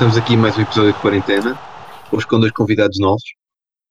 [0.00, 1.58] Uh, estamos aqui em mais um episódio de quarentena,
[2.10, 3.22] hoje com dois convidados novos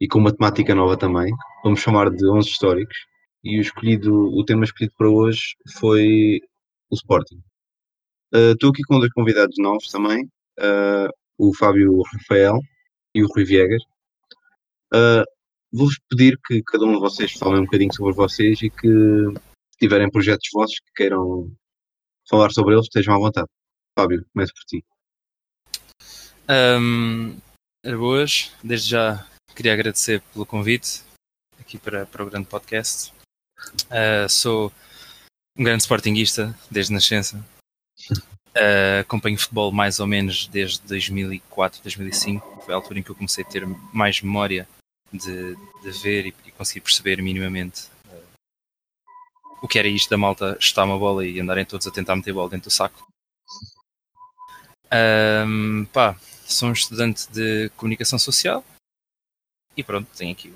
[0.02, 1.32] e com uma temática nova também.
[1.64, 2.98] Vamos chamar de 11 históricos
[3.44, 6.42] e o, escolhido, o tema escolhido para hoje foi
[6.90, 7.38] o Sporting.
[8.34, 10.26] Uh, estou aqui com dois convidados novos também,
[10.60, 12.58] uh, o Fábio Rafael
[13.14, 13.84] e o Rui Viegas.
[15.72, 19.78] Vou-vos pedir que cada um de vocês fale um bocadinho sobre vocês e que se
[19.80, 21.52] tiverem projetos vossos que queiram
[22.28, 23.48] falar sobre eles, estejam à vontade.
[23.96, 24.84] Fábio, começo por ti.
[26.52, 27.38] Um,
[28.00, 29.24] boas, desde já
[29.56, 31.04] queria agradecer pelo convite
[31.60, 33.14] aqui para, para o grande podcast.
[33.86, 34.74] Uh, sou
[35.56, 37.46] um grande sportinguista desde nascença.
[38.10, 42.64] Uh, acompanho futebol mais ou menos desde 2004, 2005.
[42.66, 44.68] Foi a altura em que eu comecei a ter mais memória
[45.14, 48.24] de, de ver e, e conseguir perceber minimamente uh,
[49.62, 52.34] o que era isto da malta estar uma bola e andarem todos a tentar meter
[52.34, 53.08] bola dentro do saco.
[54.92, 56.18] Um, pá,
[56.52, 58.64] sou um estudante de comunicação social
[59.78, 60.54] e pronto, tenho aqui,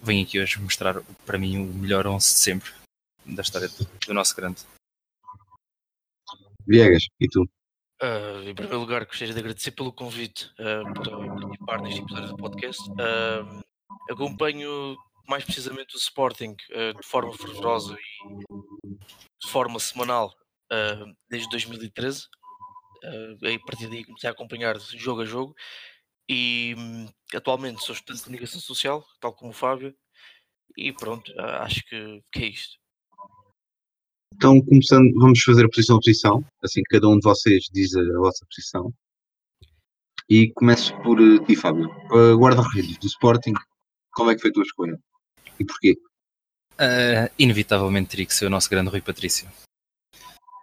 [0.00, 2.72] venho aqui hoje mostrar para mim o melhor 11 de sempre
[3.26, 4.62] da história do, do nosso grande.
[6.66, 7.42] Viegas, e tu?
[8.00, 12.36] Uh, em primeiro lugar, gostaria de agradecer pelo convite uh, para participar neste episódio do
[12.36, 12.90] podcast.
[12.90, 13.62] Uh,
[14.10, 18.38] acompanho mais precisamente o Sporting de forma fervorosa e
[19.44, 20.34] de forma semanal
[21.28, 22.28] desde 2013.
[23.04, 25.54] Uh, a partir daí comecei a acompanhar jogo a jogo
[26.28, 29.94] e um, atualmente sou estudante de comunicação social, tal como o Fábio,
[30.76, 32.76] e pronto, acho que, que, é isto.
[34.34, 38.00] Então, começando, vamos fazer a posição a posição, assim cada um de vocês diz a,
[38.00, 38.92] a vossa posição.
[40.28, 41.88] E começo por uh, ti, Fábio.
[42.12, 43.54] Uh, Guarda-redes do Sporting,
[44.12, 45.00] como é que foi a tua escolha?
[45.58, 45.96] E porquê?
[46.74, 49.48] Uh, inevitavelmente teria que ser o nosso grande Rui Patrício.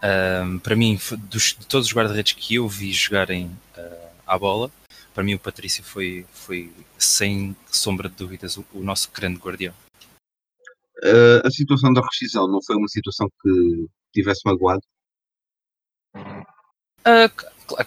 [0.04, 3.48] Um, para mim, dos, de todos os guarda-redes que eu vi jogarem
[3.78, 4.70] uh, à bola,
[5.14, 9.74] para mim o Patrício foi, foi sem sombra de dúvidas, o, o nosso grande guardião.
[10.98, 14.82] Uh, a situação da rescisão não foi uma situação que tivesse magoado?
[17.08, 17.30] Uh,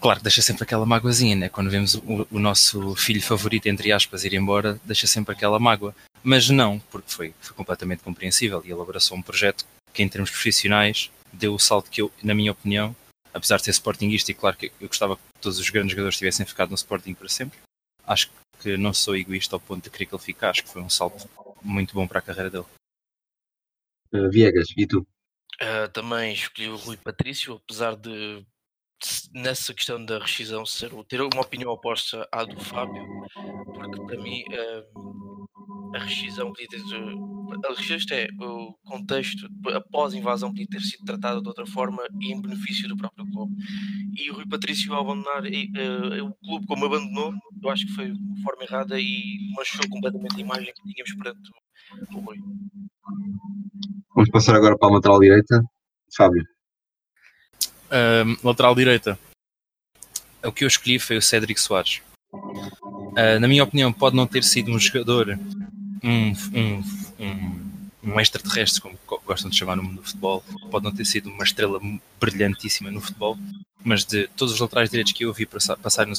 [0.00, 1.48] claro, deixa sempre aquela mágoazinha, né?
[1.48, 5.94] Quando vemos o, o, nosso filho favorito, entre aspas, ir embora, deixa sempre aquela mágoa.
[6.22, 10.30] Mas não, porque foi, foi completamente compreensível e ele abraçou um projeto que, em termos
[10.30, 12.94] profissionais, deu o salto que eu, na minha opinião,
[13.32, 16.44] apesar de ser sportinguista e claro que eu gostava que todos os grandes jogadores tivessem
[16.44, 17.58] ficado no Sporting para sempre,
[18.06, 20.82] acho que não sou egoísta ao ponto de querer que ele fique, acho que foi
[20.82, 21.28] um salto
[21.62, 22.66] muito bom para a carreira dele.
[24.12, 25.06] Uh, Viegas, e tu?
[25.60, 28.44] Uh, também escolhi o Rui Patrício, apesar de
[29.32, 33.06] nessa questão da rescisão ser, ter uma opinião oposta à do Fábio,
[33.74, 35.27] porque para mim uh,
[35.94, 36.80] a rescisão podia ter.
[37.64, 42.02] A rescisão é o contexto após a invasão podia ter sido tratada de outra forma
[42.20, 43.54] e em benefício do próprio clube.
[44.14, 48.12] E o Rui Patrício ao abandonar uh, o clube como abandonou, eu acho que foi
[48.12, 51.50] de forma errada e manchou completamente a imagem que tínhamos perante
[52.14, 52.36] o Rui.
[54.14, 55.62] Vamos passar agora para a lateral direita.
[56.16, 56.44] Fábio.
[57.86, 59.18] Uh, lateral direita.
[60.44, 62.02] O que eu escolhi foi o Cédric Soares.
[62.32, 65.38] Uh, na minha opinião, pode não ter sido um jogador,
[66.02, 66.82] um, um,
[67.18, 71.28] um, um extraterrestre, como gostam de chamar no mundo do futebol, pode não ter sido
[71.28, 71.80] uma estrela
[72.20, 73.36] brilhantíssima no futebol,
[73.84, 76.14] mas de todos os laterais direitos que eu vi passar no,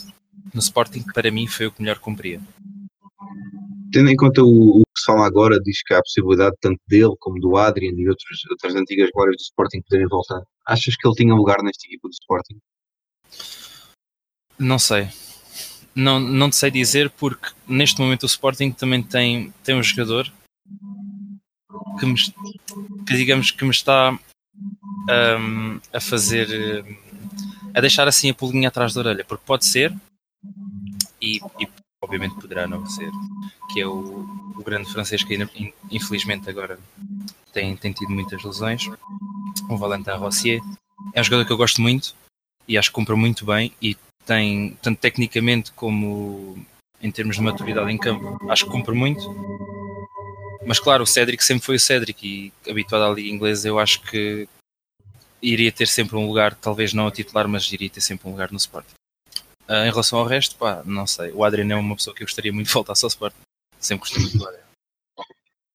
[0.53, 2.41] no Sporting, para mim foi o que melhor cumpria.
[3.91, 6.79] Tendo em conta o, o, que se fala agora, diz que há a possibilidade tanto
[6.87, 10.41] dele como do Adrian e outros, outras antigas glórias do Sporting poderem voltar.
[10.67, 12.59] Achas que ele tinha lugar nesta equipa do Sporting?
[14.59, 15.07] Não sei.
[15.99, 20.31] Não, não te sei dizer porque neste momento o Sporting também tem, tem um jogador
[21.99, 22.15] que, me,
[23.05, 24.17] que digamos que me está
[25.37, 26.85] um, a fazer
[27.75, 29.93] a deixar assim a pulguinha atrás da orelha, porque pode ser
[31.21, 31.67] e, e
[32.01, 33.11] obviamente poderá não ser,
[33.73, 34.25] que é o,
[34.55, 35.37] o grande francês que
[35.91, 36.79] infelizmente agora
[37.51, 38.87] tem, tem tido muitas lesões,
[39.69, 40.61] o Valentin Rossier.
[41.13, 42.15] É um jogador que eu gosto muito
[42.67, 43.97] e acho que compra muito bem e
[44.29, 46.63] tem, tanto tecnicamente como
[47.01, 49.23] em termos de maturidade em campo, acho que cumpre muito.
[50.67, 54.01] Mas claro, o Cédric sempre foi o Cédric e habituado à Liga Inglesa, eu acho
[54.03, 54.47] que
[55.41, 58.51] iria ter sempre um lugar, talvez não a titular, mas iria ter sempre um lugar
[58.51, 58.93] no Sporting.
[59.67, 61.31] Uh, em relação ao resto, pá, não sei.
[61.31, 63.41] O Adriano é uma pessoa que eu gostaria muito de voltar ao Sporting.
[63.79, 64.69] Sempre gostei muito do Adriano.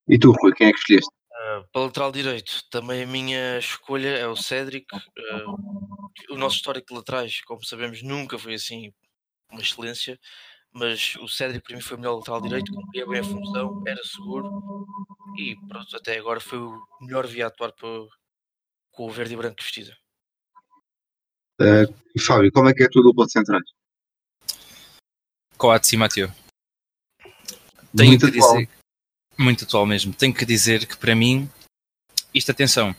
[0.07, 1.11] E tu, Rui, quem é que escolheste?
[1.45, 4.87] Uh, para lateral direito, também a minha escolha é o Cédric.
[4.97, 8.95] Uh, o nosso histórico de laterais, como sabemos, nunca foi assim
[9.51, 10.19] uma excelência.
[10.73, 14.03] Mas o Cédric para mim foi o melhor lateral direito, cumpria bem a função, era
[14.03, 14.87] seguro
[15.37, 17.89] e pronto, até agora foi o melhor via atuar para,
[18.91, 19.93] com o verde e branco vestido.
[21.61, 23.65] Uh, Fábio, como é que é a tua dupla de centrais?
[25.57, 26.33] Coates e Mateo.
[27.97, 28.69] Tenho Muito que dizer,
[29.37, 30.13] muito atual mesmo.
[30.13, 31.49] Tenho que dizer que para mim,
[32.33, 32.95] isto atenção,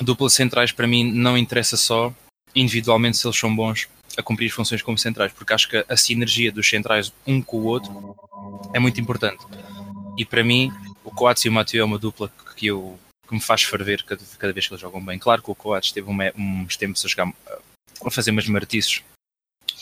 [0.00, 2.12] duplas centrais para mim não interessa só
[2.54, 6.50] individualmente se eles são bons a cumprir funções como centrais, porque acho que a sinergia
[6.50, 8.16] dos centrais um com o outro
[8.72, 9.44] é muito importante.
[10.16, 10.72] E para mim,
[11.04, 12.98] o Coates e o Mateo é uma dupla que eu
[13.28, 15.18] que me faz ferver cada, cada vez que eles jogam bem.
[15.18, 16.16] Claro que o Coates teve um,
[16.62, 17.32] uns tempos a jogar
[18.04, 19.02] a fazer umas martiços.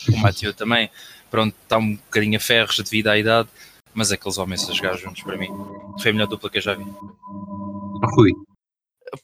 [0.09, 0.89] O Mateo também,
[1.29, 3.47] pronto, está um bocadinho a ferros devido à idade,
[3.95, 5.49] mas aqueles homens a jogar juntos para mim
[5.99, 6.83] foi a melhor dupla que eu já vi.
[8.13, 8.31] Rui,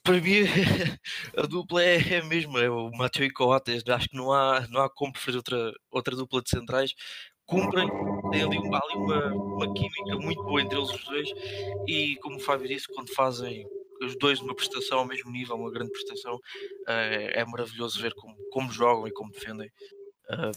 [0.01, 0.41] Para mim,
[1.37, 3.83] a dupla é, é a mesma, é o Mateo e Coates.
[3.87, 6.93] Acho que não há, não há como preferir outra, outra dupla de centrais.
[7.45, 7.89] Cumprem,
[8.31, 11.29] tem ali, há ali uma, uma química muito boa entre eles os dois.
[11.87, 13.67] E como o Fábio disse, quando fazem
[14.01, 16.39] os dois uma prestação ao mesmo nível, uma grande prestação,
[16.87, 19.69] eh, é maravilhoso ver como, como jogam e como defendem
[20.29, 20.51] eh,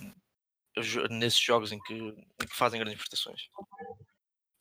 [1.11, 3.49] nesses jogos em que, em que fazem grandes prestações.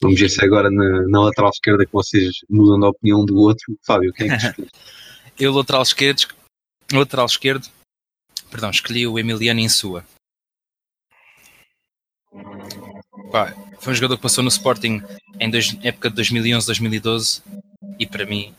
[0.04, 3.76] Vamos ver se agora na, na lateral esquerda que vocês mudam de opinião do outro.
[3.86, 4.68] Fábio, quem é que escolhe?
[5.38, 6.28] Eu, lateral esquerdo,
[6.92, 7.68] lateral esquerdo,
[8.50, 10.04] perdão, escolhi o Emiliano Insua.
[13.30, 15.02] Pá, foi um jogador que passou no Sporting
[15.40, 17.42] em dois- época de 2011-2012
[17.98, 18.54] e para mim,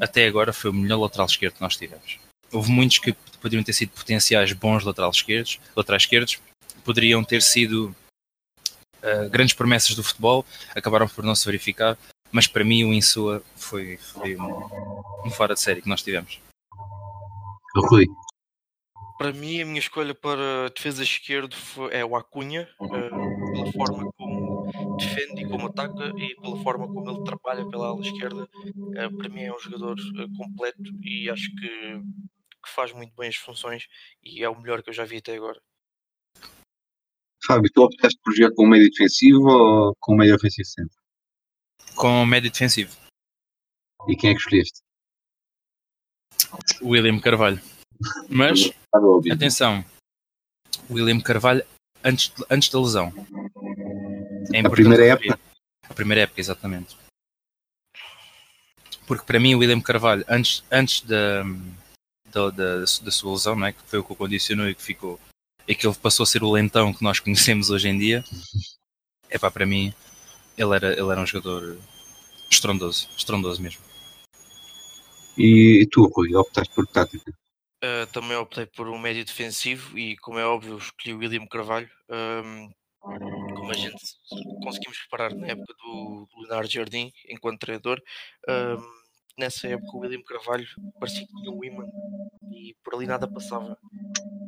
[0.00, 2.18] até agora, foi o melhor lateral esquerdo que nós tivemos.
[2.52, 6.38] Houve muitos que poderiam ter sido potenciais bons laterais esquerdos, laterais esquerdos,
[6.84, 7.94] poderiam ter sido
[9.04, 11.96] ah, grandes promessas do futebol, acabaram por não se verificar,
[12.32, 16.40] mas para mim o Insua foi, foi um, um fora de série que nós tivemos.
[17.76, 18.06] Rui,
[19.18, 23.10] Para mim, a minha escolha para defesa esquerdo foi- é o Acunha, eh,
[23.52, 28.00] pela forma como defende e como ataca e pela forma como ele trabalha pela ala
[28.00, 28.48] esquerda.
[28.96, 31.68] Eh, para mim, é um jogador eh, completo e acho que,
[32.64, 33.86] que faz muito bem as funções
[34.22, 35.60] e é o melhor que eu já vi até agora.
[37.46, 40.96] Fábio, tu optaste por jogar com o meio defensivo ou com o meio ofensivo sempre?
[41.94, 42.96] Com médio defensivo,
[44.08, 44.80] E quem é que escolheste?
[46.82, 47.60] William Carvalho.
[48.28, 49.32] Mas, ouvir.
[49.32, 49.84] atenção,
[50.90, 51.64] William Carvalho
[52.02, 53.12] antes, antes da lesão.
[54.52, 55.38] É A primeira referir.
[55.88, 56.96] A primeira época, exatamente.
[59.06, 61.42] Porque para mim o William Carvalho, antes, antes da,
[62.32, 63.72] da, da, da sua lesão, não é?
[63.72, 65.20] que foi o que o condicionou e que ficou.
[65.66, 68.24] E que ele passou a ser o lentão que nós conhecemos hoje em dia.
[69.30, 69.92] É pá, para mim,
[70.56, 71.78] ele era, ele era um jogador
[72.50, 73.82] estrondoso, estrondoso mesmo.
[75.36, 77.32] E tu, Rui, optaste por tática.
[77.82, 81.90] Uh, também optei por um médio defensivo e, como é óbvio, escolhi o William Carvalho.
[82.08, 82.70] Um,
[83.00, 84.02] como a gente
[84.62, 88.00] conseguimos reparar na época do Leonardo Jardim, enquanto treinador,
[88.48, 89.03] um,
[89.38, 90.66] nessa época o William Carvalho
[90.98, 91.84] parecia que tinha um imã
[92.52, 93.76] e por ali nada passava.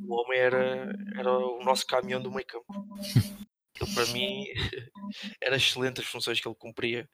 [0.08, 2.66] O homem era, era o nosso caminhão do meio campo.
[3.80, 4.46] Ele, para mim,
[5.42, 7.08] era excelente as funções que ele cumpria.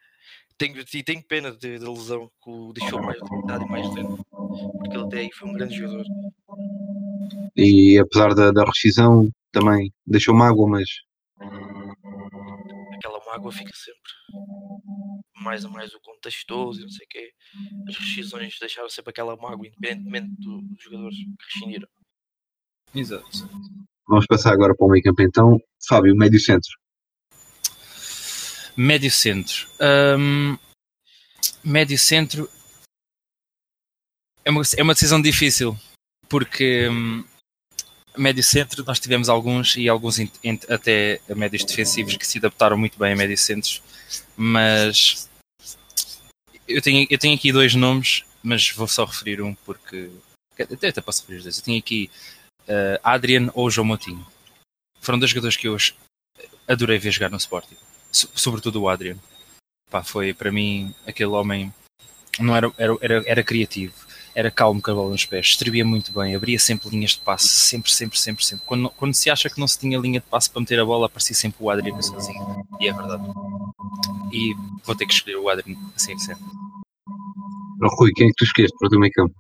[0.59, 4.25] Tenho, e tenho pena de- da lesão que o deixou mais limitado e mais lento,
[4.79, 6.05] porque ele até aí foi um grande jogador.
[7.57, 10.89] E apesar da, da rescisão, também deixou mágoa, mas
[12.95, 14.13] aquela mágoa fica sempre.
[15.43, 17.33] Mais a mais o contexto todo e não sei o quê.
[17.89, 21.89] As rescisões deixaram sempre aquela mágoa, independentemente do- dos jogadores que rescindiram.
[22.95, 23.27] Exato.
[24.07, 25.59] vamos passar agora para o meio campo então.
[25.89, 26.71] Fábio, médio centro.
[28.77, 29.69] Médio centro.
[30.19, 30.57] Hum,
[31.65, 32.49] médio centro
[34.45, 35.77] é uma, é uma decisão difícil
[36.29, 37.25] porque hum,
[38.17, 40.17] médio centro nós tivemos alguns e alguns
[40.69, 43.83] até médios defensivos que se adaptaram muito bem a médio centros,
[44.37, 45.29] mas
[46.73, 50.11] eu tenho, eu tenho aqui dois nomes, mas vou só referir um porque
[50.59, 51.59] até, até posso referir os dois.
[51.59, 52.11] Eu tenho aqui
[52.69, 54.27] eh, Adrian ou João Moutinho.
[55.01, 55.77] Foram dois jogadores que eu
[56.69, 57.77] adorei ver jogar no Sporting
[58.11, 59.17] so- sobretudo o Adrian.
[59.91, 61.73] Pá, foi para mim aquele homem
[62.39, 63.93] não era, era, era, era criativo,
[64.35, 67.49] era calmo com a bola nos pés, distribuía muito bem, abria sempre linhas de passe,
[67.49, 68.65] sempre, sempre, sempre, sempre.
[68.65, 71.07] Quando, quando se acha que não se tinha linha de passe para meter a bola,
[71.07, 72.67] aparecia sempre o Adrian sozinho.
[72.81, 73.23] E é verdade.
[74.33, 76.43] E vou ter que escolher o Adrian assim sempre.
[77.83, 79.35] Oh, Rui, quem é que tu escolheste para o teu meio campo?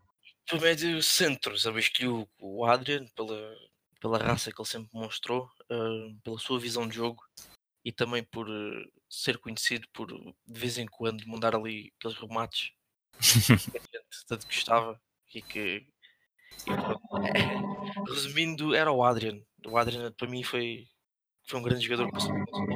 [0.48, 3.54] Para médio centro, sabe, escolhi o- o Adrian pela,
[4.00, 7.22] pela raça que ele sempre mostrou, ah, pela sua visão de jogo
[7.84, 12.70] e também por ah, ser conhecido por de vez em quando mandar ali aqueles remates
[13.20, 15.00] que a gente tanto gostava
[15.34, 15.86] e que
[16.66, 16.72] e
[18.08, 19.40] resumindo era o Adrian.
[19.66, 20.86] O Adrian para mim foi,
[21.46, 22.34] foi um grande jogador que passou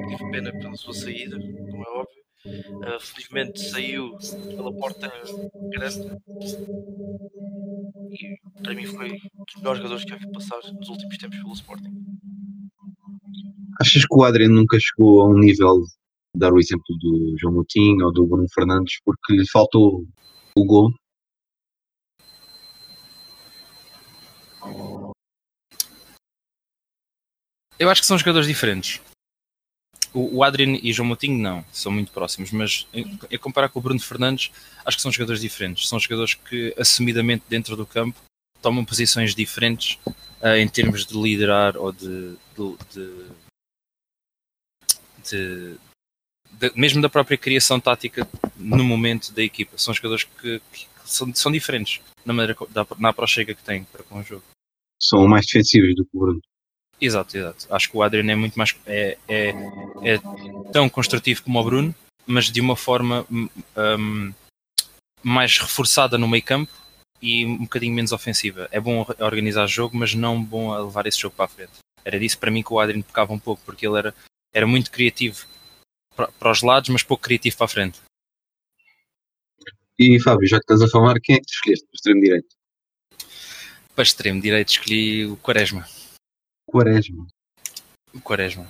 [0.08, 2.24] tive pena pela sua saída, como é óbvio.
[2.82, 4.16] Ah, felizmente saiu
[4.56, 5.10] pela porta
[5.72, 6.16] grande
[8.10, 11.38] e para mim foi um dos melhores jogadores que já vi passar nos últimos tempos
[11.38, 11.92] pelo Sporting.
[13.80, 15.82] Achas que o Adriano nunca chegou a um nível,
[16.34, 20.06] dar o exemplo do João Moutinho ou do Bruno Fernandes, porque lhe faltou
[20.56, 20.90] o gol?
[27.78, 29.00] Eu acho que são jogadores diferentes.
[30.18, 34.00] O, Adrian e João Moutinho não, são muito próximos, mas em comparar com o Bruno
[34.00, 34.50] Fernandes,
[34.82, 35.86] acho que são jogadores diferentes.
[35.86, 38.18] São jogadores que, assumidamente dentro do campo,
[38.62, 39.98] tomam posições diferentes
[40.40, 43.18] uh, em termos de liderar ou de, de,
[45.30, 45.76] de,
[46.50, 49.76] de, mesmo da própria criação tática no momento da equipa.
[49.76, 52.56] São jogadores que, que são, são, diferentes na maneira
[52.98, 54.42] na aproxega que têm para com o jogo.
[54.98, 56.40] São mais defensivos do que o Bruno.
[57.00, 57.66] Exato, exato.
[57.70, 58.74] Acho que o Adriano é muito mais.
[58.86, 59.50] É, é,
[60.02, 60.18] é
[60.72, 61.94] tão construtivo como o Bruno,
[62.26, 64.32] mas de uma forma um,
[65.22, 66.72] mais reforçada no meio campo
[67.20, 68.68] e um bocadinho menos ofensiva.
[68.70, 71.72] É bom organizar jogo, mas não bom a levar esse jogo para a frente.
[72.04, 74.14] Era disso para mim que o Adriano pecava um pouco, porque ele era,
[74.54, 75.44] era muito criativo
[76.14, 78.00] para, para os lados, mas pouco criativo para a frente.
[79.98, 82.56] E Fábio, já que estás a falar, quem é que escolheste para extremo direito?
[83.94, 85.86] Para extremo direito escolhi o Quaresma.
[86.66, 87.26] Quaresma.
[88.12, 88.66] O Quaresma.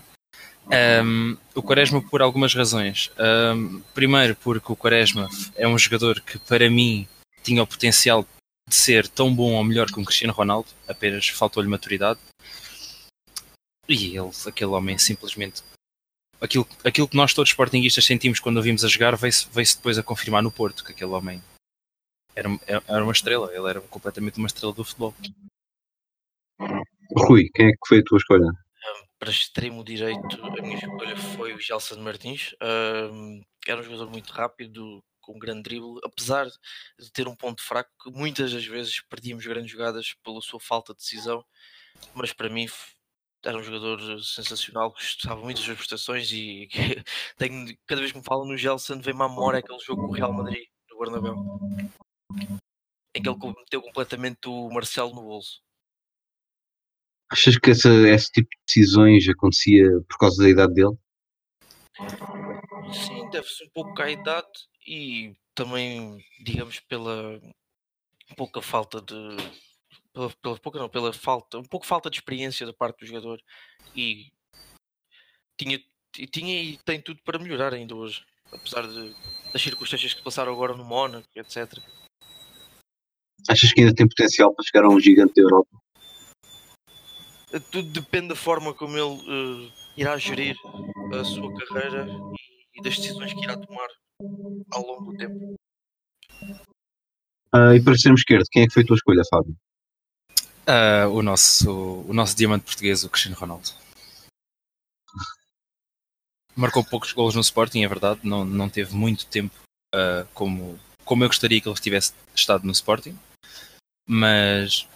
[1.05, 3.11] Um, o Quaresma por algumas razões.
[3.19, 7.09] Um, primeiro, porque o Quaresma é um jogador que, para mim,
[7.43, 8.27] tinha o potencial
[8.69, 12.19] de ser tão bom ou melhor que um Cristiano Ronaldo, apenas faltou-lhe maturidade.
[13.89, 15.63] E ele, aquele homem, simplesmente.
[16.41, 19.97] Aquilo, aquilo que nós todos sportinguistas sentimos quando o vimos a jogar veio-se veio depois
[19.97, 21.43] a confirmar no Porto, que aquele homem
[22.35, 22.49] era,
[22.87, 25.15] era uma estrela, ele era completamente uma estrela do futebol.
[27.15, 28.51] Rui, quem é que foi a tua escolha?
[29.19, 32.55] para extremo direito, a minha escolha foi o Gelson Martins.
[32.63, 37.63] Um, era um jogador muito rápido, com um grande drible, apesar de ter um ponto
[37.63, 41.45] fraco, que muitas das vezes perdíamos grandes jogadas pela sua falta de decisão,
[42.15, 42.67] mas para mim
[43.45, 46.69] era um jogador sensacional, gostava muito das suas prestações e
[47.37, 50.15] tenho, cada vez que me falam no Gelson vem-me à memória aquele jogo com o
[50.15, 51.35] Real Madrid, no Bernabéu,
[53.15, 55.66] em que ele meteu completamente o Marcelo no bolso.
[57.31, 60.97] Achas que essa, esse tipo de decisões acontecia por causa da idade dele?
[62.93, 64.47] Sim, deve-se um pouco à idade
[64.87, 67.41] e também, digamos, pela
[68.37, 69.37] pouca falta de.
[70.13, 73.41] Pela, pela pouca não, pela falta, um pouco falta de experiência da parte do jogador
[73.95, 74.31] e
[75.59, 75.81] tinha,
[76.31, 79.15] tinha e tem tudo para melhorar ainda hoje, apesar de,
[79.53, 81.79] das circunstâncias que passaram agora no Mónaco, etc.
[83.49, 85.86] Achas que ainda tem potencial para chegar a um gigante da Europa?
[87.71, 90.57] Tudo depende da forma como ele uh, irá gerir
[91.19, 93.89] a sua carreira e, e, das decisões que irá tomar
[94.73, 95.55] ao longo do tempo.
[97.55, 99.57] Uh, e para extremo esquerdo, quem é que foi a tua escolha, Fábio?
[100.69, 101.71] Uh, o, nosso,
[102.09, 103.71] o nosso diamante português, o Cristiano Ronaldo.
[106.57, 109.55] Marcou poucos gols no Sporting, é verdade, não, não teve muito tempo
[109.95, 113.17] uh, como, como eu gostaria que ele tivesse estado no Sporting,
[114.09, 114.89] mas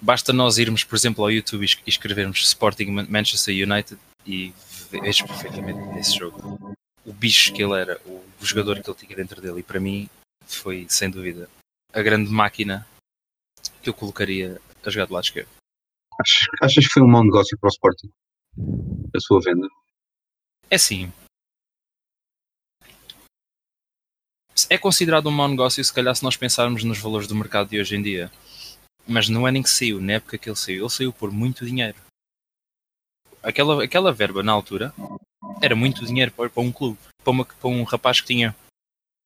[0.00, 4.52] basta nós irmos, por exemplo, ao YouTube e escrevermos Sporting Manchester United e
[4.90, 9.40] vejo perfeitamente nesse jogo o bicho que ele era, o jogador que ele tinha dentro
[9.40, 9.60] dele.
[9.60, 10.08] E para mim
[10.46, 11.48] foi, sem dúvida,
[11.92, 12.86] a grande máquina
[13.82, 15.48] que eu colocaria a jogar do lado esquerdo.
[16.20, 18.10] Achas, achas que foi um mau negócio para o Sporting?
[19.14, 19.68] A sua venda?
[20.70, 21.12] É sim.
[24.68, 27.78] É considerado um mau negócio se calhar se nós pensarmos nos valores do mercado de
[27.78, 28.32] hoje em dia.
[29.06, 31.64] Mas no ano em que saiu, na época que ele saiu, ele saiu por muito
[31.64, 31.96] dinheiro.
[33.42, 34.92] Aquela, aquela verba na altura
[35.62, 36.98] era muito dinheiro para, para um clube.
[37.22, 38.54] Para, uma, para um rapaz que tinha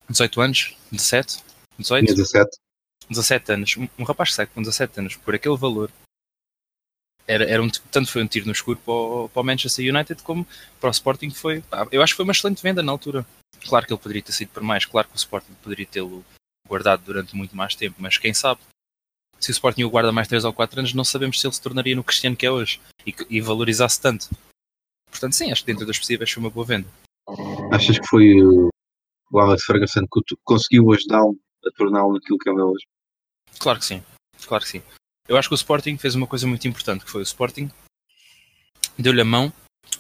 [0.08, 1.42] 18 anos, 17,
[1.78, 2.14] 18?
[2.14, 2.50] 17.
[3.08, 3.76] 17 anos.
[3.76, 5.90] Um, um rapaz seco com 17 anos, por aquele valor,
[7.30, 10.20] era, era um, tanto foi um tiro no escuro para o, para o Manchester United
[10.25, 10.44] como
[10.80, 11.62] para o Sporting foi.
[11.92, 13.25] Eu acho que foi uma excelente venda na altura.
[13.68, 16.25] Claro que ele poderia ter sido por mais, claro que o Sporting poderia tê-lo
[16.66, 18.60] guardado durante muito mais tempo, mas quem sabe
[19.40, 21.62] se o Sporting o guarda mais 3 ou 4 anos, não sabemos se ele se
[21.62, 24.28] tornaria no Cristiano que é hoje e, e valorizasse tanto.
[25.11, 26.87] Portanto, sim, acho que dentro das possíveis foi uma boa venda.
[27.73, 32.64] Achas que foi o Alex Ferguson que conseguiu ajudá-lo a torná-lo naquilo que ele é
[32.64, 32.85] hoje?
[33.59, 34.02] Claro que sim,
[34.47, 34.82] claro que sim.
[35.26, 37.70] Eu acho que o Sporting fez uma coisa muito importante, que foi o Sporting
[38.99, 39.52] deu-lhe a mão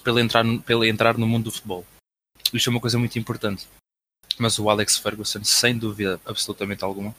[0.02, 1.84] para ele, entrar, para ele entrar no mundo do futebol.
[2.52, 3.66] Isto é uma coisa muito importante.
[4.38, 7.14] Mas o Alex Ferguson, sem dúvida absolutamente alguma,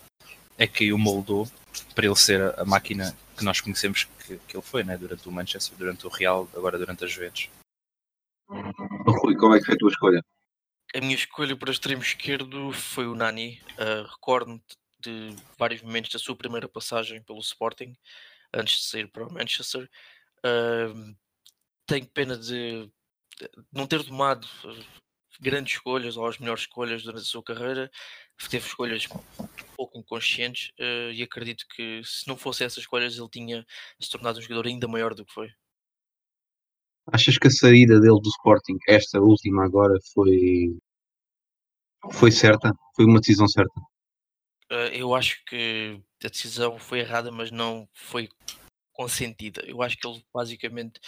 [0.58, 1.50] é que o moldou
[1.94, 4.98] para ele ser a, a máquina que nós conhecemos que, que ele foi, né?
[4.98, 7.50] durante o Manchester, durante o Real, agora durante as Juventus.
[8.50, 10.26] Rui, qual é que foi a tua escolha?
[10.94, 13.62] A minha escolha para extremo esquerdo foi o Nani.
[13.74, 14.62] Uh, Recordo-me
[15.00, 17.96] de vários momentos da sua primeira passagem pelo Sporting,
[18.54, 19.90] antes de sair para o Manchester.
[20.46, 21.16] Uh,
[21.88, 22.90] tenho pena de
[23.72, 24.84] não ter tomado eh,
[25.40, 27.92] grandes escolhas ou as melhores escolhas durante a sua carreira,
[28.50, 33.30] teve escolhas um pouco inconscientes uh, e acredito que se não fosse essas escolhas ele
[33.30, 33.66] tinha
[34.00, 35.50] se tornado um jogador ainda maior do que foi.
[37.12, 40.78] Achas que a saída dele do Sporting, esta última agora, foi
[42.14, 42.74] foi certa?
[42.96, 43.80] Foi uma decisão certa?
[44.72, 48.30] Uh, eu acho que a decisão foi errada, mas não foi
[48.94, 49.62] consentida.
[49.66, 51.00] Eu acho que ele basicamente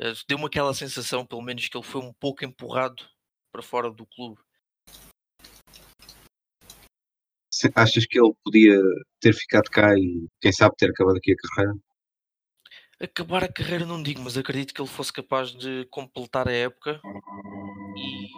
[0.00, 3.04] uh, deu-me aquela sensação, pelo menos, que ele foi um pouco empurrado
[3.52, 4.40] para fora do clube.
[7.74, 8.78] Achas que ele podia
[9.20, 11.78] ter ficado cá e, quem sabe, ter acabado aqui a carreira?
[13.00, 17.00] Acabar a carreira não digo, mas acredito que ele fosse capaz de completar a época
[17.96, 18.28] e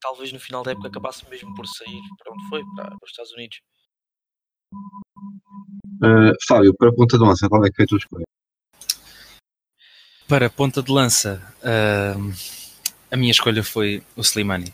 [0.00, 3.10] talvez no final da época acabasse mesmo por sair para onde foi, para, para os
[3.10, 3.60] Estados Unidos.
[5.96, 8.24] Uh, Fábio, para a ponta de lança, qual é que foi a tua escolha?
[10.28, 12.32] Para a ponta de lança, uh,
[13.10, 14.72] a minha escolha foi o Slimani.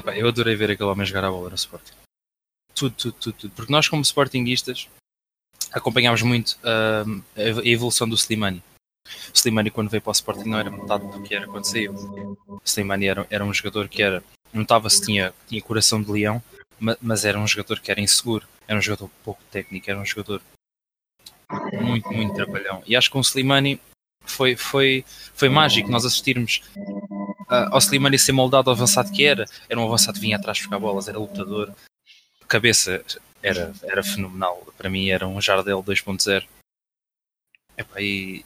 [0.00, 1.92] Epá, eu adorei ver aquele homem jogar a bola no Sporting.
[2.74, 3.52] Tudo, tudo, tudo, tudo.
[3.54, 4.88] Porque nós, como Sportingistas,
[5.70, 8.62] acompanhámos muito uh, a evolução do Slimani.
[9.06, 11.92] O Slimani, quando veio para o Sporting, não era metade do que era quando saiu.
[12.48, 14.22] O Slimani era, era um jogador que era,
[14.54, 16.42] notava-se tinha, tinha coração de leão,
[16.78, 20.06] mas, mas era um jogador que era inseguro, era um jogador pouco técnico, era um
[20.06, 20.40] jogador
[21.78, 22.82] muito, muito trabalhão.
[22.86, 23.78] E acho que o Slimani
[24.24, 25.04] foi, foi,
[25.34, 26.62] foi mágico nós assistirmos
[27.50, 29.44] uh, ao Slimani ser moldado ao avançado que era.
[29.68, 31.74] Era um avançado que vinha atrás buscar bolas, era lutador.
[32.46, 33.04] Cabeça
[33.42, 34.66] era, era fenomenal.
[34.78, 36.46] Para mim era um Jardel 2.0.
[37.98, 38.44] E,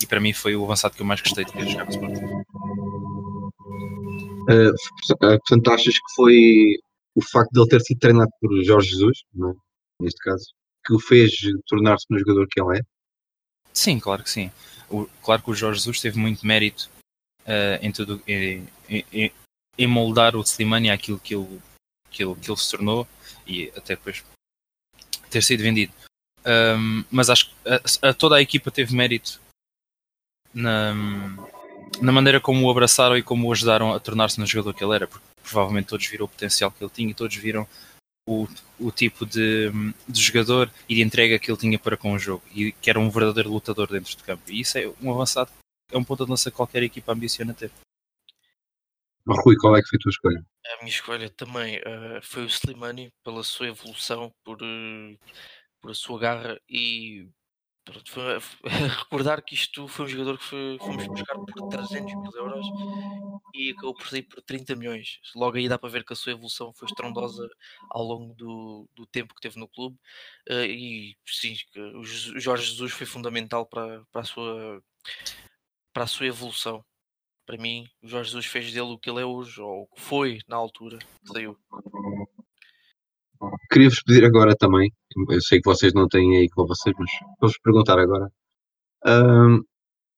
[0.00, 2.24] e para mim foi o avançado que eu mais gostei de ver jogar no Sporting.
[4.46, 4.74] Uh,
[5.38, 6.76] portanto, achas que foi
[7.14, 9.54] o facto de ele ter sido treinado por Jorge Jesus, é?
[10.02, 10.44] neste caso,
[10.84, 11.32] que o fez
[11.66, 12.82] tornar-se no jogador que ele é?
[13.72, 14.50] Sim, claro que sim.
[14.90, 16.90] O, claro que o Jorge Jesus teve muito mérito
[17.44, 19.32] uh, em, tudo, em, em,
[19.78, 21.60] em, moldar o Slimani àquilo que ele,
[22.10, 23.06] que, ele, que ele se tornou
[23.46, 24.24] e até depois
[25.30, 25.92] ter sido vendido.
[26.46, 29.40] Um, mas acho que a, a toda a equipa teve mérito
[30.52, 30.94] na,
[32.00, 34.94] na maneira como o abraçaram e como o ajudaram a tornar-se no jogador que ele
[34.94, 37.66] era, porque provavelmente todos viram o potencial que ele tinha e todos viram
[38.28, 39.70] o, o tipo de,
[40.08, 42.98] de jogador e de entrega que ele tinha para com o jogo e que era
[42.98, 44.42] um verdadeiro lutador dentro de campo.
[44.48, 45.50] E isso é um avançado,
[45.94, 47.70] é um ponto de lança que qualquer equipa ambiciona ter.
[49.26, 50.46] Rui, qual é que foi a tua escolha?
[50.66, 55.18] A minha escolha também uh, foi o Slimani pela sua evolução, por, uh,
[55.80, 57.26] por a sua garra e
[57.84, 62.14] Pronto, foi, foi, recordar que isto foi um jogador que foi, fomos buscar por 300
[62.14, 62.66] mil euros
[63.54, 65.20] e acabou por sair por 30 milhões.
[65.36, 67.46] Logo aí dá para ver que a sua evolução foi estrondosa
[67.90, 69.98] ao longo do, do tempo que teve no clube.
[70.48, 71.54] Uh, e sim,
[71.96, 74.82] o Jorge Jesus foi fundamental para, para, a sua,
[75.94, 76.84] para a sua evolução.
[77.46, 80.00] Para mim, o Jorge Jesus fez dele o que ele é hoje, ou o que
[80.00, 81.56] foi na altura saiu.
[83.70, 84.92] Queria-vos pedir agora também,
[85.28, 88.32] eu sei que vocês não têm aí com vocês, mas vou-vos perguntar agora.
[89.06, 89.62] Um,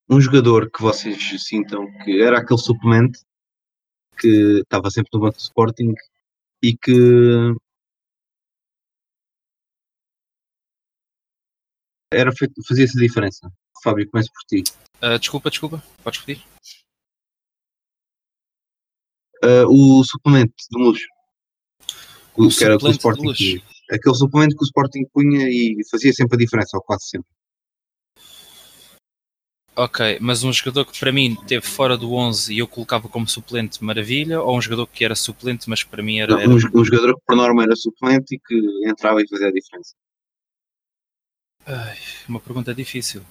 [0.09, 3.19] um jogador que vocês sintam que era aquele suplemento
[4.17, 5.93] que estava sempre no banco do Sporting
[6.63, 7.53] e que
[12.11, 13.51] era feito, fazia essa diferença.
[13.83, 14.63] Fábio, começo por ti.
[15.01, 16.43] Uh, desculpa, desculpa, podes pedir?
[19.43, 21.07] Uh, o suplemento do Luxo
[22.37, 23.61] o que era que o Sporting punha.
[23.91, 27.27] Aquele suplemento que o Sporting punha e fazia sempre a diferença, ou quase sempre.
[29.75, 33.27] Ok, mas um jogador que para mim esteve fora do 11 e eu colocava como
[33.27, 36.33] suplente maravilha, ou um jogador que era suplente, mas que para mim era.
[36.33, 36.49] Não, era...
[36.49, 39.93] Um, um, jogador que por norma era suplente e que entrava e fazia a diferença.
[41.69, 41.97] Ai,
[42.29, 43.21] uma pergunta difícil.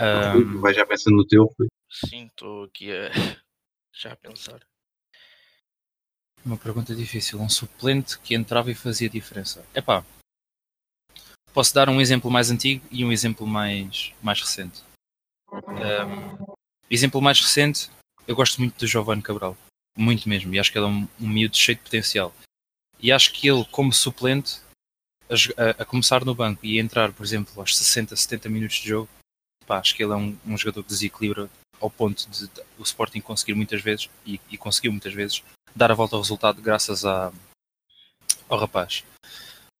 [0.00, 0.60] Um...
[0.62, 1.54] Vai já pensando no teu,
[1.90, 3.10] Sim, estou aqui a
[3.92, 4.66] já a pensar.
[6.42, 7.38] Uma pergunta difícil.
[7.38, 9.62] Um suplente que entrava e fazia diferença.
[9.74, 10.02] Epá,
[11.52, 14.82] posso dar um exemplo mais antigo e um exemplo mais, mais recente.
[15.52, 16.54] Um,
[16.88, 17.90] exemplo mais recente,
[18.26, 19.54] eu gosto muito do Giovanni Cabral.
[19.94, 20.54] Muito mesmo.
[20.54, 22.32] E acho que ele é um, um miúdo cheio de potencial.
[22.98, 24.62] E acho que ele, como suplente,
[25.56, 29.08] a, a, começar no banco e entrar, por exemplo, aos 60, 70 minutos de jogo,
[29.66, 31.48] pá, acho que ele é um, um jogador que desequilibra
[31.80, 35.42] ao ponto de, de, o Sporting conseguir muitas vezes, e, e conseguiu muitas vezes,
[35.76, 37.32] dar a volta ao resultado graças a,
[38.48, 39.04] ao rapaz.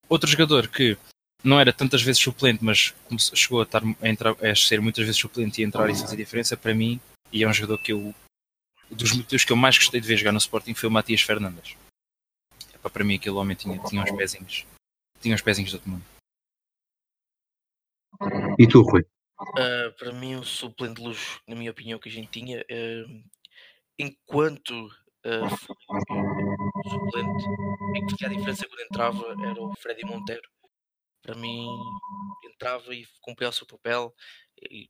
[0.09, 0.97] Outro jogador que
[1.43, 2.95] não era tantas vezes suplente, mas
[3.35, 6.57] chegou a, estar, a, entrar, a ser muitas vezes suplente e entrar e fazer diferença
[6.57, 7.01] para mim,
[7.33, 8.15] e é um jogador que eu
[8.91, 11.77] dos motivos que eu mais gostei de ver jogar no Sporting foi o Matias Fernandes.
[12.73, 14.65] É, para mim aquele homem tinha, tinha uns pezinhos
[15.21, 16.05] tinha uns pezinhos do outro mundo.
[18.59, 19.03] E tu, Rui?
[19.41, 23.25] Uh, para mim, o suplente de luxo, na minha opinião, que a gente tinha, uh,
[23.99, 25.77] enquanto uh, foi
[26.91, 27.45] suplente,
[27.97, 30.49] em que a diferença quando entrava era o Freddy Monteiro.
[31.23, 31.69] Para mim,
[32.45, 34.13] entrava e cumpria o seu papel
[34.61, 34.89] e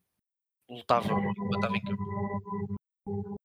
[0.69, 3.37] lutava e em campo.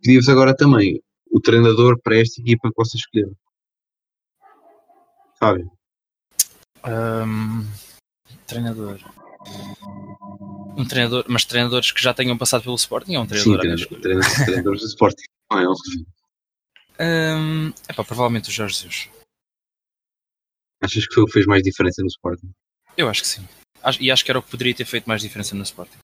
[0.00, 3.36] Pedi-vos agora também o treinador para esta equipa que vocês escolheram.
[5.38, 5.77] Fábio.
[6.84, 7.66] Um,
[8.46, 8.98] treinador.
[10.76, 14.24] Um treinador, mas treinadores que já tenham passado pelo Sporting é um treinador Sim, treinador,
[14.44, 15.24] treinadores do Sporting.
[15.50, 15.68] Não é
[17.00, 19.08] um, pá, provavelmente o Jorge Jesus.
[20.82, 22.50] Achas que foi o que fez mais diferença no Sporting?
[22.96, 23.48] Eu acho que sim.
[24.00, 25.98] E acho que era o que poderia ter feito mais diferença no Sporting.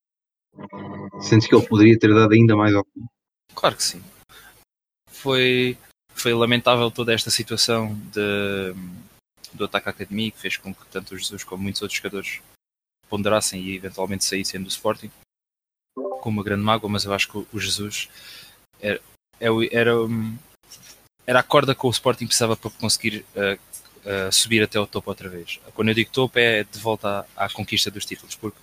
[1.20, 2.86] Sentes que ele poderia ter dado ainda mais ao?
[3.54, 4.02] Claro que sim.
[5.08, 5.76] Foi,
[6.14, 8.74] foi lamentável toda esta situação de,
[9.54, 12.40] do ataque académico, fez com que tanto o Jesus como muitos outros jogadores
[13.08, 15.10] ponderassem e eventualmente saíssem do Sporting
[15.94, 18.08] com uma grande mágoa, mas eu acho que o Jesus
[18.80, 19.00] era,
[19.40, 19.92] é era,
[21.26, 23.58] era a corda que o Sporting precisava para conseguir uh,
[24.08, 25.60] uh, subir até o topo outra vez.
[25.74, 28.58] Quando eu digo topo é de volta à, à, conquista dos títulos, porque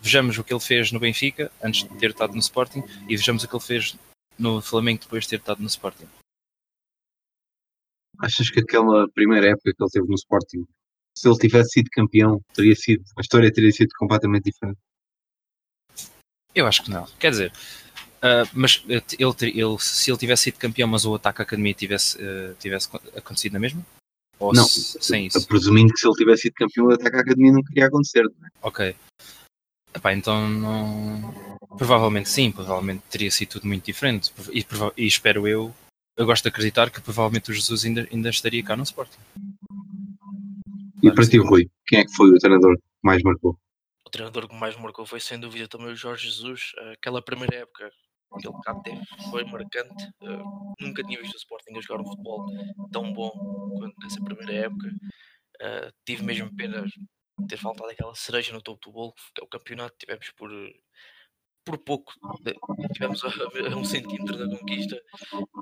[0.00, 3.42] vejamos o que ele fez no Benfica antes de ter estado no Sporting e vejamos
[3.42, 3.96] o que ele fez
[4.38, 6.08] no Flamengo depois de ter estado no Sporting.
[8.22, 10.64] Achas que aquela primeira época que ele teve no Sporting,
[11.16, 14.78] se ele tivesse sido campeão, teria sido, a história teria sido completamente diferente?
[16.54, 17.06] Eu acho que não.
[17.18, 17.52] Quer dizer,
[18.22, 22.16] Uh, mas ele, ele, se ele tivesse sido campeão, mas o ataque à academia tivesse,
[22.18, 23.84] uh, tivesse acontecido na mesma?
[24.38, 25.44] Ou não, se, sem isso?
[25.48, 28.46] Presumindo que se ele tivesse sido campeão, o ataque à academia não queria acontecer, não
[28.46, 28.50] é?
[28.62, 28.96] Ok.
[29.92, 31.58] Epá, então não...
[31.76, 34.32] provavelmente sim, provavelmente teria sido tudo muito diferente.
[34.52, 34.64] E,
[34.96, 35.74] e, espero eu,
[36.16, 39.18] eu gosto de acreditar que provavelmente o Jesus ainda, ainda estaria cá no Sporting.
[41.02, 43.58] E para ti, Rui, quem é que foi o treinador que mais marcou?
[44.06, 46.72] O treinador que mais marcou foi sem dúvida também o Jorge Jesus.
[46.92, 47.90] Aquela primeira época
[48.40, 50.04] que ele cá teve foi marcante.
[50.22, 52.46] Uh, nunca tinha visto o Sporting a jogar um futebol
[52.92, 53.30] tão bom
[53.78, 54.88] quanto nessa primeira época.
[55.60, 59.44] Uh, tive mesmo pena de ter faltado aquela cereja no topo do bolo, que é
[59.44, 59.96] o campeonato.
[59.98, 60.50] Tivemos por,
[61.64, 62.12] por pouco,
[62.92, 65.00] tivemos a, a um centímetro da conquista,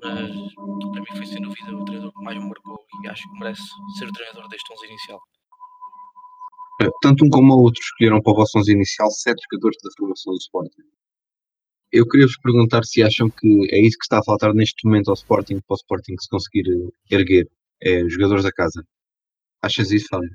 [0.02, 3.38] mas para mim foi sem dúvida o treinador que mais me marcou e acho que
[3.38, 3.62] merece
[3.98, 5.20] ser o treinador deste 11 inicial.
[6.82, 9.90] Eh, tanto um como o outro escolheram para o vosso 11 inicial sete jogadores da
[9.98, 10.82] formação do Sporting.
[11.92, 15.08] Eu queria vos perguntar se acham que é isso que está a faltar neste momento
[15.08, 17.48] ao Sporting, para o Sporting se conseguir eh, erguer,
[17.82, 18.82] é jogadores da casa.
[19.62, 20.30] Achas isso, Fábio?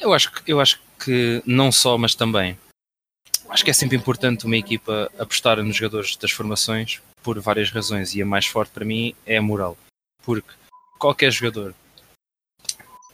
[0.00, 2.58] Eu acho, eu acho que não só, mas também.
[3.48, 8.14] Acho que é sempre importante uma equipa apostar nos jogadores das formações por várias razões
[8.14, 9.76] e a mais forte para mim é a moral.
[10.22, 10.52] Porque
[10.98, 11.74] qualquer jogador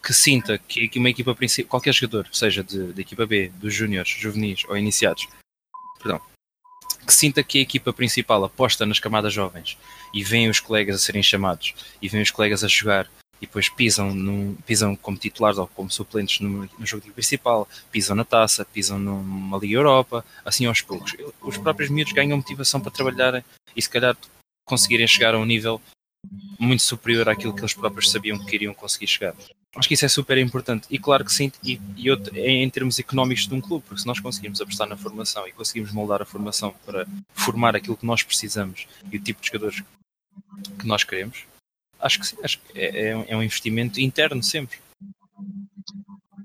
[0.02, 4.10] que sinta que uma equipa principal, qualquer jogador, seja de, de equipa B, dos júniores,
[4.10, 5.28] juvenis ou iniciados,
[6.02, 6.20] perdão,
[7.06, 9.76] que sinta que a equipa principal aposta nas camadas jovens
[10.14, 13.68] e vêem os colegas a serem chamados e vêem os colegas a jogar e depois
[13.68, 18.64] pisam, num, pisam como titulares ou como suplentes no, no jogo principal, pisam na taça,
[18.64, 21.16] pisam numa Liga Europa, assim aos poucos.
[21.40, 23.42] Os próprios miúdos ganham motivação para trabalharem
[23.74, 24.16] e se calhar
[24.66, 25.80] conseguirem chegar a um nível
[26.58, 29.34] muito superior àquilo que eles próprios sabiam que queriam conseguir chegar.
[29.74, 30.86] Acho que isso é super importante.
[30.90, 34.06] E claro que sim, e, e outro, em termos económicos de um clube, porque se
[34.06, 38.22] nós conseguirmos apostar na formação e conseguirmos moldar a formação para formar aquilo que nós
[38.22, 39.82] precisamos e o tipo de jogadores
[40.78, 41.44] que nós queremos,
[42.00, 44.78] acho que sim, acho que é, é, é um investimento interno sempre.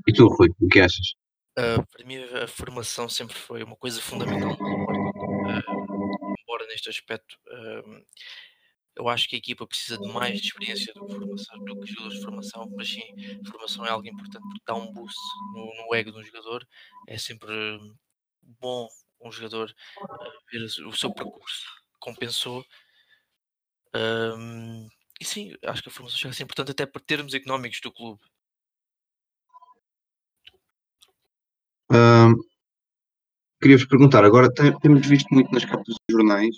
[0.07, 1.15] E tu, Rui, o que achas?
[1.57, 8.05] Uh, para mim, a formação sempre foi uma coisa fundamental uh, embora neste aspecto uh,
[8.97, 11.87] eu acho que a equipa precisa de mais de experiência do que, formação, do que
[11.87, 13.03] jogadores de formação, mas sim,
[13.45, 15.19] formação é algo importante porque dá um boost
[15.53, 16.65] no, no ego de um jogador.
[17.07, 17.51] É sempre
[18.41, 18.87] bom
[19.19, 21.65] um jogador uh, ver o seu percurso
[21.99, 22.65] compensou.
[23.93, 24.87] Um,
[25.19, 27.91] e sim, acho que a formação chega a ser importante até por termos económicos do
[27.91, 28.21] clube.
[31.91, 32.35] Um,
[33.61, 36.55] Queria-vos perguntar, agora tem, temos visto muito nas capas dos jornais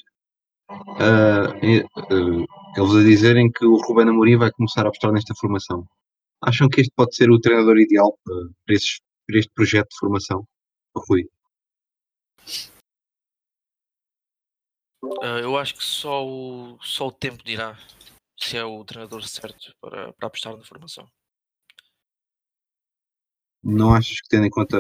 [0.69, 1.47] uh,
[2.13, 5.87] uh, eles a dizerem que o Ruben Amorim vai começar a apostar nesta formação.
[6.41, 9.97] Acham que este pode ser o treinador ideal para, para, esses, para este projeto de
[9.97, 10.47] formação?
[10.95, 11.27] Rui?
[15.03, 17.77] Uh, eu acho que só o, só o tempo dirá
[18.39, 21.09] se é o treinador certo para, para apostar na formação.
[23.63, 24.77] Não achas que, tendo em conta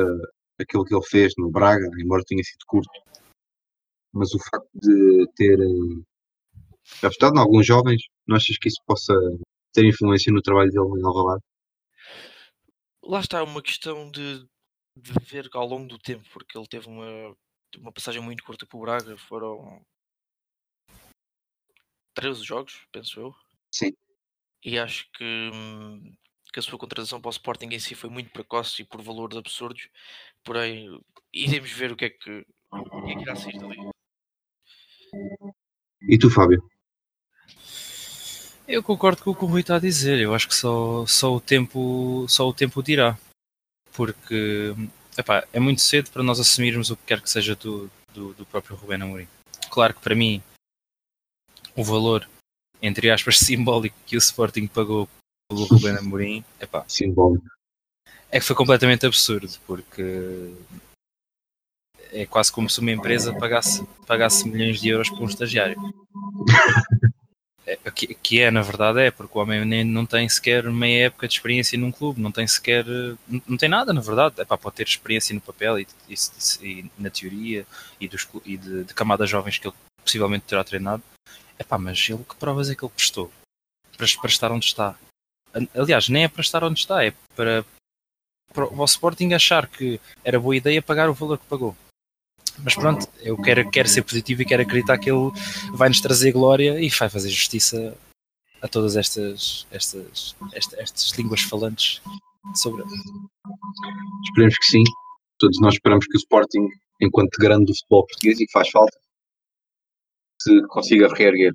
[0.59, 2.89] aquilo que ele fez no Braga, embora tenha sido curto,
[4.13, 5.57] mas o facto de ter
[7.03, 9.13] apostado em alguns jovens, não achas que isso possa
[9.73, 11.43] ter influência no trabalho dele em Alvalade?
[13.03, 14.47] Lá está uma questão de
[15.01, 17.35] de ver ao longo do tempo, porque ele teve uma,
[17.77, 19.85] uma passagem muito curta para o Braga, foram
[22.15, 23.35] 13 jogos, penso eu.
[23.71, 23.93] Sim.
[24.63, 26.15] E acho que, hum,
[26.51, 29.37] que a sua contratação para o Sporting em si foi muito precoce e por valores
[29.37, 29.89] absurdos.
[30.43, 30.99] Porém,
[31.33, 33.77] iremos ver o que é que, o que, é que irá sair dali.
[36.01, 36.67] E tu, Fábio?
[38.67, 40.19] Eu concordo com o que o Rui está a dizer.
[40.19, 43.17] Eu acho que só, só, o, tempo, só o tempo dirá.
[43.93, 44.75] Porque
[45.17, 48.45] epá, é muito cedo para nós assumirmos o que quer que seja do, do, do
[48.45, 49.27] próprio Rubén Amorim.
[49.71, 50.41] Claro que para mim
[51.75, 52.27] o valor,
[52.81, 55.07] entre aspas, simbólico que o Sporting pagou
[55.49, 57.45] pelo Rubén Amorim epá, simbólico.
[58.29, 60.53] é que foi completamente absurdo, porque
[62.11, 65.77] é quase como se uma empresa pagasse, pagasse milhões de euros por um estagiário.
[67.67, 71.07] É, que, que, é, na verdade, é, porque o homem nem, não tem sequer meia
[71.07, 72.85] época de experiência num clube, não tem sequer.
[72.85, 74.35] Não, não tem nada, na verdade.
[74.39, 76.15] É pá, pode ter experiência no papel e, e,
[76.65, 77.67] e na teoria
[77.99, 81.03] e, dos, e de, de, camadas jovens que ele possivelmente terá treinado.
[81.59, 83.31] É pá, mas ele que provas é que ele prestou
[83.97, 84.95] para, para estar onde está?
[85.73, 87.65] Aliás, nem é para estar onde está, é para,
[88.53, 91.75] para o Sporting achar que era boa ideia pagar o valor que pagou.
[92.63, 95.31] Mas pronto, eu quero, quero ser positivo e quero acreditar que ele
[95.73, 97.95] vai nos trazer glória e vai fazer justiça
[98.61, 102.01] a todas estas, estas, estas, estas línguas falantes
[102.55, 102.83] sobre.
[104.29, 104.83] Esperemos que sim.
[105.37, 106.67] Todos nós esperamos que o Sporting,
[106.99, 108.97] enquanto grande do futebol português e que faz falta,
[110.47, 111.53] se consiga reerguer.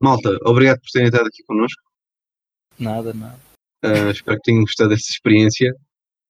[0.00, 1.82] Malta, obrigado por terem estado aqui connosco.
[2.78, 3.38] Nada, nada.
[3.84, 5.72] Uh, espero que tenham gostado desta experiência.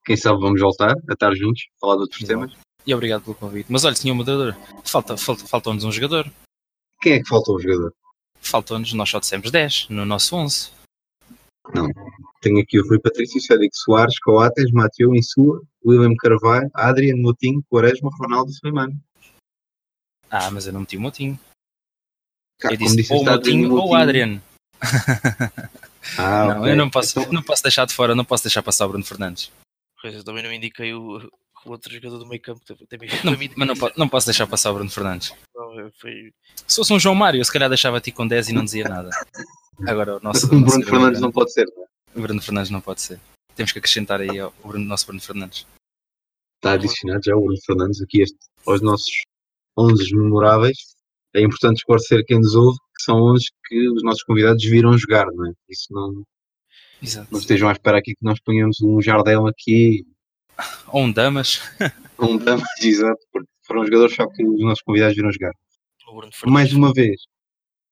[0.05, 2.53] Quem sabe vamos voltar a estar juntos, falar de outros temas.
[2.87, 3.67] E obrigado pelo convite.
[3.71, 4.57] Mas olha, tinha um moderador.
[4.85, 6.31] Falta, falta, faltou-nos um jogador.
[7.03, 7.93] Quem é que faltou um jogador?
[8.41, 10.71] Faltou-nos, nós só dissemos 10 no nosso 11.
[11.75, 11.89] Não.
[12.41, 18.09] Tenho aqui o Rui Patrício, Cédric Soares, Coates, Mateu Insua, William Carvalho, Adrian Motinho, Quaresma,
[18.21, 18.95] Ronaldo Suleimano.
[20.31, 21.39] Ah, mas eu não meti o Motinho.
[22.59, 24.41] Cara, eu disse ou o Motinho ou o Adrian.
[26.19, 26.73] ah, não, okay.
[26.73, 27.33] eu não posso, então...
[27.33, 29.51] não posso deixar de fora, não posso deixar passar o Bruno Fernandes.
[30.01, 31.19] Pois eu também não indiquei o,
[31.65, 32.61] o outro jogador do meio campo.
[32.89, 35.33] Também, não, mas não, não, posso deixar passar o Bruno Fernandes.
[35.55, 36.33] Não, foi...
[36.67, 39.11] Se fosse um João Mário, eu se calhar deixava-te com 10 e não dizia nada.
[39.87, 40.47] Agora o nosso.
[40.47, 41.87] O Bruno Fernandes não pode ser, não é?
[42.15, 43.21] O Bruno Fernandes não pode ser.
[43.55, 45.67] Temos que acrescentar aí o Bruno, nosso Bruno Fernandes.
[46.57, 49.13] Está adicionado já o Bruno Fernandes aqui este, aos nossos
[49.79, 50.96] 11 memoráveis.
[51.37, 55.27] É importante esclarecer quem nos ouve que são 11 que os nossos convidados viram jogar,
[55.27, 55.53] não é?
[55.69, 56.25] Isso não.
[57.03, 57.29] Exato.
[57.31, 60.03] Não estejam à espera aqui que nós ponhamos um Jardel aqui
[60.89, 61.61] ou um Damas.
[62.19, 65.53] um Damas, exato, porque foram jogadores só que os nossos convidados viram jogar.
[66.47, 67.23] Mais uma vez,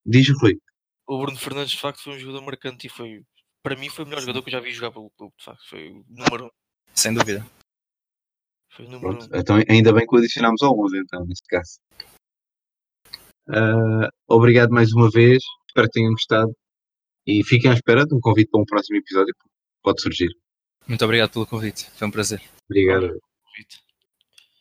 [0.07, 0.59] diz o Rui.
[1.07, 3.23] O Bruno Fernandes, de facto, foi um jogador marcante e foi,
[3.63, 5.69] para mim, foi o melhor jogador que eu já vi jogar pelo clube, de facto.
[5.69, 6.51] Foi o número um.
[6.95, 7.45] Sem dúvida.
[8.71, 9.39] Foi o número Pronto, um.
[9.39, 11.79] Então, ainda bem que o adicionámos ao 11, então, neste caso.
[13.49, 16.53] Uh, obrigado mais uma vez, espero que tenham gostado
[17.27, 19.49] e fiquem à espera de um convite para um próximo episódio que
[19.83, 20.31] pode surgir.
[20.87, 22.41] Muito obrigado pelo convite, foi um prazer.
[22.69, 23.19] Obrigado.